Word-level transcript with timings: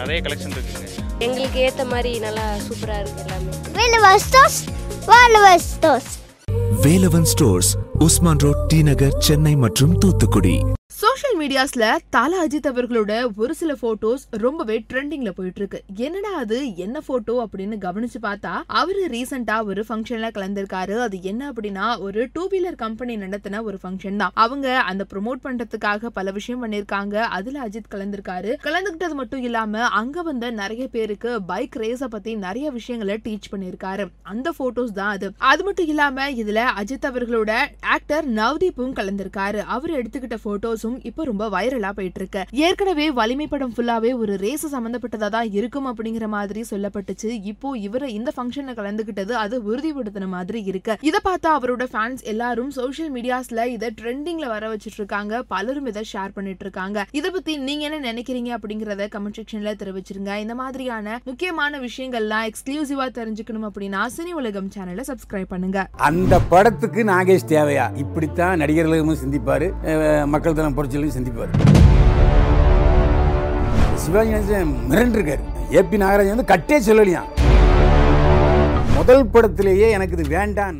நிறைய 0.00 0.18
கலெக்ஷன் 0.26 0.54
இருக்குங்க 0.56 0.86
எங்களுக்கு 1.18 1.58
ஏற்ற 1.66 1.82
மாதிரி 1.84 2.12
நல்லா 2.18 2.46
சூப்பராக 2.66 3.00
இருக்குது 3.02 3.24
எல்லாமே. 3.26 3.52
Velvestos, 3.78 4.54
Velvestos. 5.12 6.06
Velavan 6.84 7.28
stores 7.32 7.68
Usman 8.06 8.40
road 8.44 8.62
T 8.70 8.78
Nagar 8.82 9.14
Chennai 9.18 9.52
மற்றும் 9.56 9.92
தூத்துக்குடி. 9.98 10.56
சோஷியல் 11.34 11.50
மீடியாஸ்ல 11.50 11.84
தல 12.14 12.32
அஜித் 12.42 12.66
அவர்களோட 12.70 13.12
ஒரு 13.36 13.54
சில 13.54 13.72
போட்டோஸ் 13.80 14.24
ரொம்பவே 14.42 14.84
ட்ரெண்டிங்ல 14.90 15.30
போயிட்டு 15.30 15.60
இருக்கு 15.60 15.78
என்னடா 15.96 16.32
அது? 16.42 16.58
என்ன 16.76 17.00
போட்டோ 17.00 17.34
அப்படின்னு 17.44 17.76
கவனிச்சு 17.84 18.18
பார்த்தா 18.22 18.52
அவரு 18.80 19.00
ரீசெண்டா 19.10 19.56
ஒரு 19.64 19.84
ஃபங்க்ஷன்ல 19.88 20.28
கலந்திருக்காரு. 20.36 20.94
அது 21.06 21.16
என்ன 21.22 21.52
அப்படின்னா 21.52 21.86
ஒரு 21.98 22.28
டூ 22.32 22.42
வீலர் 22.48 22.76
கம்பெனி 22.76 23.16
நடத்தின 23.16 23.62
ஒரு 23.62 23.78
ஃபங்க்ஷன் 23.82 24.16
தான். 24.16 24.34
அவங்க 24.34 24.76
அந்த 24.90 25.06
ப்ரொமோட் 25.14 25.42
பண்றதுக்காக 25.46 26.12
பல 26.18 26.30
விஷயம் 26.30 26.62
பண்ணிருக்காங்க 26.64 27.16
அதுல 27.38 27.62
அஜித் 27.66 27.90
கலந்திருக்காரு. 27.94 28.52
கலந்துகிட்டது 28.66 29.16
மட்டும் 29.22 29.42
இல்லாம 29.42 29.82
அங்க 30.00 30.22
வந்த 30.22 30.52
நிறைய 30.60 30.86
பேருக்கு 30.88 31.42
பைக் 31.42 31.78
ரேஸ 31.78 32.04
பத்தி 32.04 32.34
நிறைய 32.46 32.70
விஷயங்களை 32.70 33.18
டீச் 33.26 33.50
பண்ணிருக்காரு 33.54 34.06
அந்த 34.22 34.54
போட்டோஸ் 34.58 34.96
தான் 35.00 35.12
அது. 35.16 35.30
அது 35.52 35.64
மட்டும் 35.64 35.86
இல்லாம 35.86 36.30
இதுல 36.42 36.62
அஜித் 36.82 37.10
அவர்களோட 37.12 37.52
ஆக்டர் 37.96 38.28
நவ்தீப்பும் 38.40 38.96
கலந்திருக்காரு. 39.00 39.62
அவர் 39.76 39.94
எடுத்துக்கிட்ட 40.00 40.38
போட்டோஸும் 40.46 40.98
இப்போ 41.02 41.22
ரொம்ப 41.30 41.48
வைரலா 41.54 41.90
போயிட்டு 41.98 42.20
இருக்கு 42.20 42.42
ஏற்கனவே 42.66 43.06
வலிமை 43.18 43.46
படம் 43.52 43.72
ஃபுல்லாவே 43.76 44.10
ஒரு 44.22 44.34
ரேஸ் 44.44 44.66
சம்பந்தப்பட்டதா 44.74 45.28
தான் 45.34 45.48
இருக்கும் 45.58 45.88
அப்படிங்கிற 45.90 46.26
மாதிரி 46.34 46.60
சொல்லப்பட்டுச்சு. 46.70 47.30
இப்போ 47.50 47.68
இவரை 47.86 48.08
இந்த 48.18 48.32
ஃபங்க்ஷன்ல 48.36 48.72
கலந்துகிட்டது 48.78 49.32
அது 49.42 49.56
உறுதிப்படுத்தின 49.70 50.28
மாதிரி 50.34 50.60
இருக்கு. 50.70 50.94
இதை 51.08 51.20
பார்த்தா 51.28 51.50
அவரோட 51.58 51.86
ஃபேன்ஸ் 51.92 52.22
எல்லாரும் 52.32 52.70
சோஷியல் 52.78 53.12
மீடியாஸ்ல 53.16 53.64
இதை 53.74 53.90
ட்ரெண்டிங்ல 54.00 54.46
வர 54.54 54.70
வச்சிட்டு 54.72 55.00
இருக்காங்க 55.02 55.42
பலரும் 55.52 55.88
இதை 55.92 56.04
ஷேர் 56.12 56.34
பண்ணிட்டு 56.36 56.64
இருக்காங்க 56.66 57.06
இதை 57.20 57.30
பத்தி 57.36 57.54
நீங்க 57.68 57.84
என்ன 57.88 58.00
நினைக்கிறீங்க 58.10 58.52
அப்படிங்கறத 58.58 59.08
கமெண்ட் 59.16 59.38
செக்ஷன்ல 59.40 59.74
தெரிவிச்சிருங்க. 59.82 60.32
இந்த 60.44 60.56
மாதிரியான 60.62 61.18
முக்கியமான 61.30 61.80
விஷயங்கள்லாம் 61.86 62.46
எக்ஸ்க்ளூசிவா 62.50 63.08
தெரிஞ்சுக்கணும் 63.20 63.68
அப்படின்னா 63.70 64.02
சினி 64.16 64.34
உலகம் 64.40 64.70
சேனலை 64.76 65.06
சப்ஸ்கிரைப் 65.10 65.52
பண்ணுங்க. 65.54 65.86
அந்த 66.10 66.40
படத்துக்கு 66.54 67.04
நாகேஷ் 67.12 67.50
தேவையா? 67.54 67.88
இப்படித்தான் 68.04 68.58
நடிகர்களும் 68.64 69.20
சிந்திப்பாரு. 69.24 69.68
மக்கள் 70.34 70.42
மக்கள் 70.44 70.56
தனம் 70.58 70.74
புரட்சியிலும் 71.14 71.18
சிந்திப்பாரு. 71.18 71.52
சிவாஜி 73.94 74.30
கணேசன் 74.30 74.74
மிரண்டிருக்காரு 74.90 75.44
ஏபி 75.78 75.98
நாகராஜன் 76.02 76.34
வந்து 76.36 76.50
கட்டே 76.52 76.80
சொல்லலையாம். 76.80 77.30
முதல் 78.96 79.26
படத்திலேயே 79.26 79.90
எனக்கு 79.90 80.16
இது 80.18 80.36
வேண்டாம் 80.38 80.78